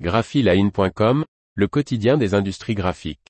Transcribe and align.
graphiline.com, 0.00 1.24
le 1.54 1.68
quotidien 1.68 2.16
des 2.16 2.34
industries 2.34 2.74
graphiques. 2.74 3.20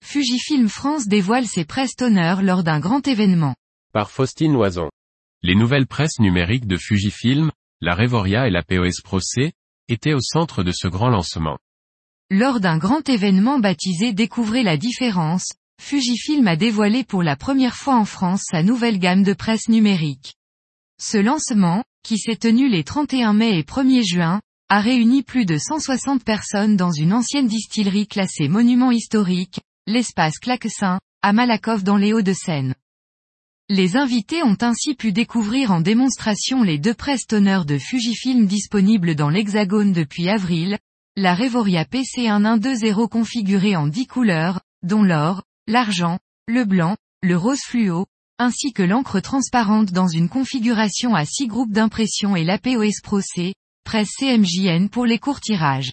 Fujifilm 0.00 0.68
France 0.68 1.08
dévoile 1.08 1.46
ses 1.46 1.64
press 1.64 1.96
toners 1.96 2.42
lors 2.42 2.62
d'un 2.62 2.78
grand 2.78 3.06
événement. 3.08 3.56
Par 3.92 4.10
Faustine 4.10 4.52
Loison. 4.52 4.90
Les 5.42 5.56
nouvelles 5.56 5.88
presses 5.88 6.20
numériques 6.20 6.66
de 6.66 6.76
Fujifilm, 6.76 7.50
la 7.80 7.96
Revoria 7.96 8.46
et 8.46 8.50
la 8.50 8.62
POS 8.62 9.00
Pro 9.02 9.18
C, 9.18 9.52
étaient 9.88 10.12
au 10.12 10.20
centre 10.20 10.62
de 10.62 10.70
ce 10.70 10.86
grand 10.86 11.08
lancement. 11.08 11.58
Lors 12.30 12.60
d'un 12.60 12.78
grand 12.78 13.08
événement 13.08 13.58
baptisé 13.58 14.12
Découvrez 14.12 14.62
la 14.62 14.76
différence, 14.76 15.48
Fujifilm 15.84 16.46
a 16.46 16.54
dévoilé 16.54 17.02
pour 17.02 17.24
la 17.24 17.34
première 17.34 17.74
fois 17.74 17.96
en 17.96 18.04
France 18.04 18.44
sa 18.48 18.62
nouvelle 18.62 19.00
gamme 19.00 19.24
de 19.24 19.32
presse 19.32 19.68
numérique. 19.68 20.36
Ce 20.98 21.18
lancement, 21.18 21.82
qui 22.04 22.18
s'est 22.18 22.36
tenu 22.36 22.68
les 22.68 22.84
31 22.84 23.32
mai 23.32 23.58
et 23.58 23.62
1er 23.64 24.08
juin, 24.08 24.40
a 24.68 24.80
réuni 24.80 25.24
plus 25.24 25.44
de 25.44 25.58
160 25.58 26.22
personnes 26.22 26.76
dans 26.76 26.92
une 26.92 27.12
ancienne 27.12 27.48
distillerie 27.48 28.06
classée 28.06 28.46
monument 28.46 28.92
historique, 28.92 29.60
l'espace 29.88 30.38
Claquessin, 30.38 31.00
à 31.20 31.32
Malakoff 31.32 31.82
dans 31.82 31.96
les 31.96 32.12
Hauts-de-Seine. 32.12 32.76
Les 33.68 33.96
invités 33.96 34.44
ont 34.44 34.56
ainsi 34.60 34.94
pu 34.94 35.12
découvrir 35.12 35.72
en 35.72 35.80
démonstration 35.80 36.62
les 36.62 36.78
deux 36.78 36.94
presse 36.94 37.26
toners 37.26 37.66
de 37.66 37.76
Fujifilm 37.76 38.46
disponibles 38.46 39.16
dans 39.16 39.30
l'Hexagone 39.30 39.92
depuis 39.92 40.28
avril, 40.28 40.78
la 41.16 41.34
Revoria 41.34 41.82
PC1120 41.84 43.08
configurée 43.08 43.74
en 43.74 43.88
10 43.88 44.06
couleurs, 44.06 44.60
dont 44.84 45.02
l'or, 45.02 45.42
l'argent, 45.66 46.18
le 46.46 46.64
blanc, 46.64 46.96
le 47.22 47.36
rose 47.36 47.60
fluo, 47.60 48.06
ainsi 48.38 48.72
que 48.72 48.82
l'encre 48.82 49.20
transparente 49.20 49.92
dans 49.92 50.08
une 50.08 50.28
configuration 50.28 51.14
à 51.14 51.24
6 51.24 51.46
groupes 51.46 51.72
d'impression 51.72 52.34
et 52.34 52.44
l'APOS 52.44 53.00
Pro 53.02 53.20
C, 53.20 53.54
presse 53.84 54.10
CMJN 54.18 54.88
pour 54.88 55.06
les 55.06 55.18
courts 55.18 55.40
tirages. 55.40 55.92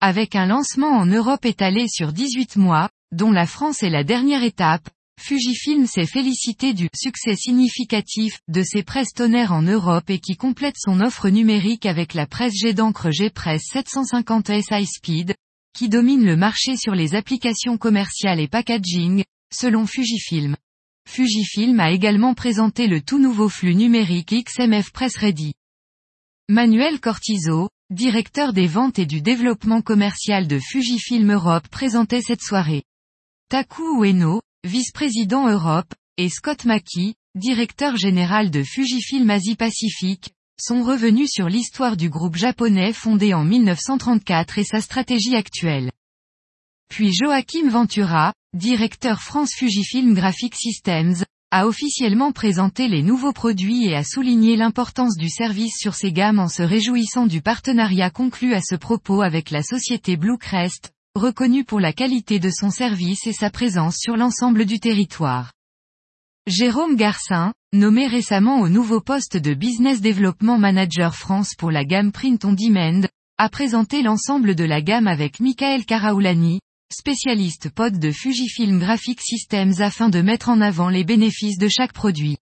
Avec 0.00 0.36
un 0.36 0.46
lancement 0.46 0.92
en 0.92 1.06
Europe 1.06 1.44
étalé 1.44 1.86
sur 1.88 2.12
18 2.12 2.56
mois, 2.56 2.88
dont 3.10 3.32
la 3.32 3.46
France 3.46 3.82
est 3.82 3.90
la 3.90 4.04
dernière 4.04 4.44
étape, 4.44 4.88
Fujifilm 5.20 5.86
s'est 5.86 6.06
félicité 6.06 6.74
du 6.74 6.88
succès 6.94 7.34
significatif 7.34 8.38
de 8.46 8.62
ses 8.62 8.84
presses 8.84 9.12
tonnerres 9.12 9.52
en 9.52 9.62
Europe 9.62 10.08
et 10.10 10.20
qui 10.20 10.36
complète 10.36 10.76
son 10.78 11.00
offre 11.00 11.28
numérique 11.28 11.86
avec 11.86 12.14
la 12.14 12.26
presse 12.26 12.54
G 12.54 12.72
d'encre 12.72 13.10
G-Press 13.10 13.62
750S 13.74 14.66
High 14.70 14.86
Speed, 14.86 15.34
qui 15.74 15.88
domine 15.88 16.24
le 16.24 16.36
marché 16.36 16.76
sur 16.76 16.94
les 16.94 17.14
applications 17.14 17.78
commerciales 17.78 18.40
et 18.40 18.48
packaging, 18.48 19.24
selon 19.52 19.86
Fujifilm. 19.86 20.56
Fujifilm 21.08 21.80
a 21.80 21.90
également 21.90 22.34
présenté 22.34 22.86
le 22.86 23.00
tout 23.00 23.18
nouveau 23.18 23.48
flux 23.48 23.74
numérique 23.74 24.34
XMF 24.34 24.92
Press 24.92 25.16
Ready. 25.16 25.54
Manuel 26.48 27.00
Cortizo, 27.00 27.68
directeur 27.90 28.52
des 28.52 28.66
ventes 28.66 28.98
et 28.98 29.06
du 29.06 29.22
développement 29.22 29.80
commercial 29.80 30.46
de 30.46 30.58
Fujifilm 30.58 31.32
Europe 31.32 31.68
présentait 31.68 32.22
cette 32.22 32.42
soirée. 32.42 32.84
Taku 33.48 34.04
Ueno, 34.04 34.42
vice-président 34.64 35.48
Europe, 35.48 35.94
et 36.18 36.28
Scott 36.28 36.64
Mackey, 36.64 37.14
directeur 37.34 37.96
général 37.96 38.50
de 38.50 38.62
Fujifilm 38.62 39.30
Asie-Pacifique, 39.30 40.32
sont 40.60 40.82
revenus 40.82 41.30
sur 41.30 41.48
l'histoire 41.48 41.96
du 41.96 42.10
groupe 42.10 42.36
japonais 42.36 42.92
fondé 42.92 43.34
en 43.34 43.44
1934 43.44 44.58
et 44.58 44.64
sa 44.64 44.80
stratégie 44.80 45.36
actuelle. 45.36 45.90
Puis 46.88 47.12
Joachim 47.12 47.68
Ventura, 47.68 48.32
directeur 48.54 49.20
France 49.20 49.52
Fujifilm 49.54 50.14
Graphic 50.14 50.54
Systems, 50.54 51.24
a 51.50 51.66
officiellement 51.66 52.32
présenté 52.32 52.88
les 52.88 53.02
nouveaux 53.02 53.32
produits 53.32 53.86
et 53.86 53.94
a 53.94 54.04
souligné 54.04 54.56
l'importance 54.56 55.16
du 55.16 55.30
service 55.30 55.76
sur 55.78 55.94
ces 55.94 56.12
gammes 56.12 56.38
en 56.38 56.48
se 56.48 56.62
réjouissant 56.62 57.26
du 57.26 57.40
partenariat 57.40 58.10
conclu 58.10 58.54
à 58.54 58.60
ce 58.60 58.74
propos 58.74 59.22
avec 59.22 59.50
la 59.50 59.62
société 59.62 60.16
Bluecrest, 60.16 60.92
reconnue 61.14 61.64
pour 61.64 61.80
la 61.80 61.92
qualité 61.92 62.38
de 62.38 62.50
son 62.50 62.70
service 62.70 63.26
et 63.26 63.32
sa 63.32 63.50
présence 63.50 63.96
sur 63.96 64.16
l'ensemble 64.16 64.66
du 64.66 64.78
territoire. 64.78 65.52
Jérôme 66.46 66.96
Garcin, 66.96 67.52
nommé 67.74 68.06
récemment 68.06 68.60
au 68.60 68.68
nouveau 68.70 69.00
poste 69.00 69.36
de 69.36 69.52
Business 69.52 70.00
Development 70.00 70.58
Manager 70.58 71.14
France 71.14 71.54
pour 71.54 71.70
la 71.70 71.84
gamme 71.84 72.12
Print 72.12 72.44
on 72.46 72.54
Demand, 72.54 73.06
a 73.36 73.48
présenté 73.50 74.02
l'ensemble 74.02 74.54
de 74.54 74.64
la 74.64 74.80
gamme 74.80 75.06
avec 75.06 75.38
Michael 75.38 75.84
Karaoulani, 75.84 76.60
spécialiste 76.90 77.68
pod 77.68 77.98
de 77.98 78.10
Fujifilm 78.10 78.78
Graphic 78.78 79.20
Systems 79.20 79.74
afin 79.80 80.08
de 80.08 80.22
mettre 80.22 80.48
en 80.48 80.62
avant 80.62 80.88
les 80.88 81.04
bénéfices 81.04 81.58
de 81.58 81.68
chaque 81.68 81.92
produit. 81.92 82.38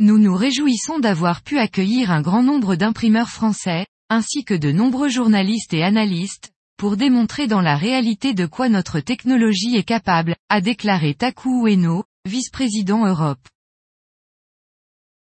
Nous 0.00 0.18
nous 0.18 0.36
réjouissons 0.36 0.98
d'avoir 0.98 1.40
pu 1.40 1.58
accueillir 1.58 2.10
un 2.10 2.20
grand 2.20 2.42
nombre 2.42 2.76
d'imprimeurs 2.76 3.30
français, 3.30 3.86
ainsi 4.10 4.44
que 4.44 4.52
de 4.54 4.70
nombreux 4.70 5.08
journalistes 5.08 5.72
et 5.72 5.82
analystes, 5.82 6.52
pour 6.76 6.98
démontrer 6.98 7.46
dans 7.46 7.62
la 7.62 7.78
réalité 7.78 8.34
de 8.34 8.44
quoi 8.44 8.68
notre 8.68 9.00
technologie 9.00 9.76
est 9.76 9.82
capable, 9.82 10.36
a 10.50 10.60
déclaré 10.60 11.14
Taku 11.14 11.66
Ueno, 11.66 12.04
vice-président 12.26 13.06
Europe. 13.06 13.40